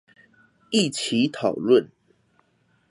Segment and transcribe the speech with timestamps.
[0.71, 1.89] 一起討論